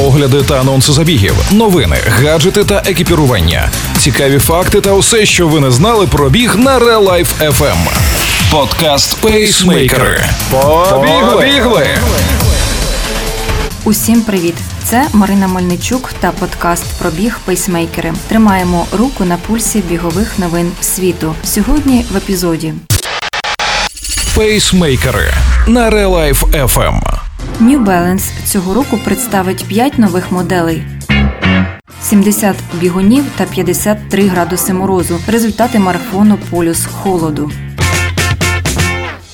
[0.00, 5.70] огляди та анонси забігів, новини, гаджети та екіпірування, цікаві факти та усе, що ви не
[5.70, 7.76] знали про біг на Real Life FM.
[8.50, 10.24] Подкаст Пейсмейкери.
[10.50, 11.86] Побігли!
[13.84, 14.54] Усім привіт!
[14.84, 18.12] Це Марина Мельничук та подкаст про біг пейсмейкери.
[18.28, 21.34] Тримаємо руку на пульсі бігових новин світу.
[21.44, 22.74] Сьогодні в епізоді
[24.34, 25.32] Пейсмейкери
[25.66, 27.19] на Real Life FM.
[27.60, 30.82] New Balance цього року представить 5 нових моделей.
[32.02, 35.18] 70 бігунів та 53 градуси морозу.
[35.28, 37.50] Результати марафону Полюс холоду.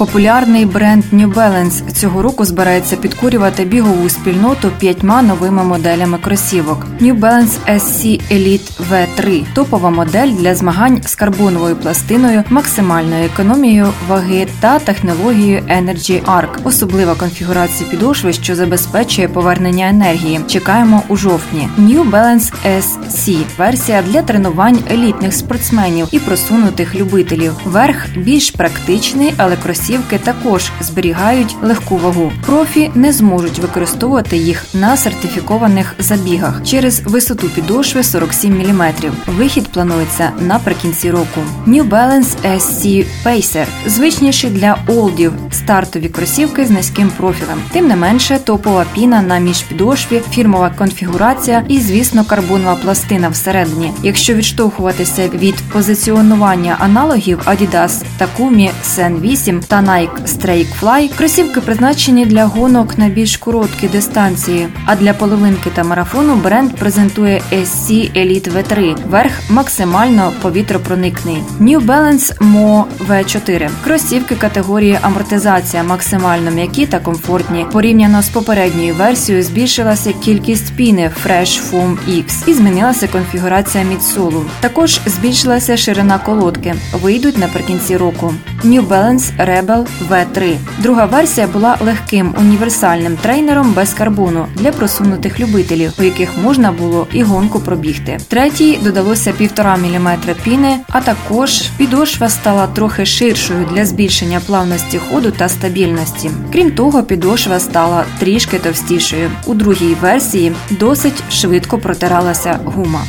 [0.00, 6.86] Популярний бренд New Balance цього року збирається підкурювати бігову спільноту п'ятьма новими моделями кросівок.
[7.00, 14.46] New Balance SC Elite V3– топова модель для змагань з карбоновою пластиною, максимальною економією ваги
[14.60, 16.48] та технологією Energy Arc.
[16.64, 20.40] Особлива конфігурація підошви, що забезпечує повернення енергії.
[20.48, 21.68] Чекаємо у жовтні.
[21.78, 27.52] New Balance SC– версія для тренувань елітних спортсменів і просунутих любителів.
[27.64, 32.32] Верх більш практичний, але кросівки кросівки також зберігають легку вагу.
[32.46, 38.92] Профі не зможуть використовувати їх на сертифікованих забігах через висоту підошви 47 мм.
[39.26, 41.40] Вихід планується наприкінці року.
[41.66, 47.58] New Balance SC Pacer– звичніші для олдів стартові кросівки з низьким профілем.
[47.72, 53.92] Тим не менше, топова піна на міжпідошві, фірмова конфігурація і, звісно, карбонова пластина всередині.
[54.02, 62.26] Якщо відштовхуватися від позиціонування аналогів Adidas Takumi Sen 8 та Nike Strike Fly кросівки призначені
[62.26, 64.68] для гонок на більш короткі дистанції.
[64.86, 68.96] А для половинки та марафону бренд презентує SC Elite V3.
[69.08, 71.42] Верх максимально повітропроникний.
[71.60, 73.70] New Balance Mo V4.
[73.84, 77.66] Кросівки категорії амортизація максимально м'які та комфортні.
[77.72, 84.44] Порівняно з попередньою версією збільшилася кількість піни Fresh Foam X і змінилася конфігурація мідсолу.
[84.60, 86.74] Також збільшилася ширина колодки.
[87.02, 88.34] Вийдуть наприкінці року.
[88.64, 89.69] New Balance Rebel
[90.10, 90.56] V3.
[90.78, 97.06] Друга версія була легким універсальним трейнером без карбону для просунутих любителів, у яких можна було
[97.12, 98.18] і гонку пробігти.
[98.28, 105.30] Третій додалося 1,5 мм піни, а також підошва стала трохи ширшою для збільшення плавності ходу
[105.30, 106.30] та стабільності.
[106.52, 109.30] Крім того, підошва стала трішки товстішою.
[109.46, 113.00] У другій версії досить швидко протиралася гума.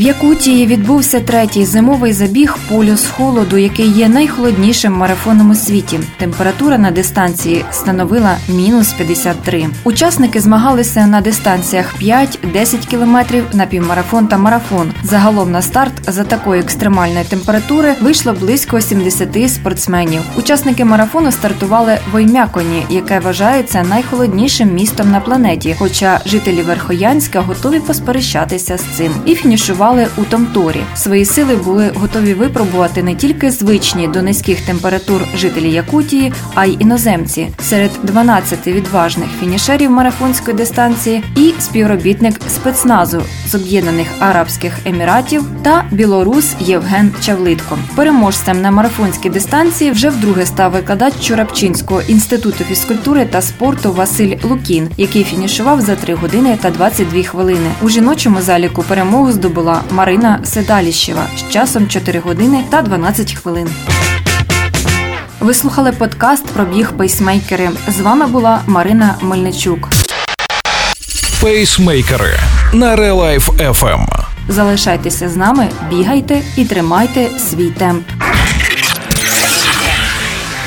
[0.00, 6.00] В Якутії відбувся третій зимовий забіг полюс холоду, який є найхолоднішим марафоном у світі.
[6.16, 9.66] Температура на дистанції становила мінус 53.
[9.84, 14.92] Учасники змагалися на дистанціях 5-10 кілометрів на півмарафон та марафон.
[15.02, 20.22] Загалом на старт за такої екстремальної температури вийшло близько 70 спортсменів.
[20.36, 25.76] Учасники марафону стартували в Оймяконі, яке вважається найхолоднішим містом на планеті.
[25.78, 30.80] Хоча жителі Верхоянська готові посперечатися з цим і фінішували у Томторі.
[30.94, 36.76] Свої сили були готові випробувати не тільки звичні до низьких температур жителі Якутії, а й
[36.80, 37.48] іноземці.
[37.60, 46.54] Серед 12 відважних фінішерів марафонської дистанції і співробітник спецназу з Об'єднаних Арабських Еміратів та білорус
[46.60, 47.78] Євген Чавлитко.
[47.96, 54.88] Переможцем на марафонській дистанції вже вдруге став викладач Чорапчинського інституту фізкультури та спорту Василь Лукін,
[54.96, 57.70] який фінішував за 3 години та 22 хвилини.
[57.82, 63.68] У жіночому заліку перемогу здобула Марина Седаліщева з часом 4 години та 12 хвилин.
[65.40, 67.70] Ви слухали подкаст про біг пейсмейкери.
[67.88, 69.88] З вами була Марина Мельничук.
[71.40, 72.38] Пейсмейкери
[72.72, 74.06] на Real Life FM.
[74.48, 78.04] Залишайтеся з нами, бігайте і тримайте свій темп.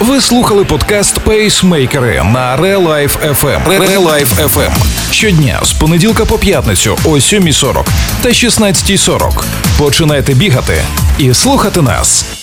[0.00, 3.64] Ви слухали подкаст Пейсмейкери на Real Life FM.
[3.66, 4.72] Real Life FM.
[5.10, 7.86] Щодня з понеділка по п'ятницю о 7.40
[8.22, 9.44] та 16.40.
[9.78, 10.82] Починайте бігати
[11.18, 12.33] і слухати нас.